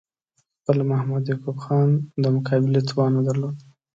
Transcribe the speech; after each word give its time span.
خپله 0.59 0.83
محمد 0.91 1.23
یعقوب 1.29 1.57
خان 1.65 1.89
د 2.21 2.23
مقابلې 2.35 2.81
توان 2.89 3.11
نه 3.27 3.33
لید. 3.39 3.57